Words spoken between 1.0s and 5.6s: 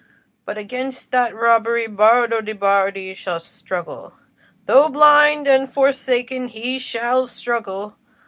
that robbery Bardo de' Bardi shall struggle—though blind